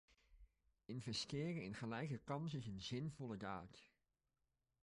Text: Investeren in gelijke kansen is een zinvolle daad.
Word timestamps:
Investeren 0.87 1.61
in 1.61 1.75
gelijke 1.75 2.17
kansen 2.17 2.59
is 2.59 2.67
een 2.67 2.81
zinvolle 2.81 3.37
daad. 3.37 3.89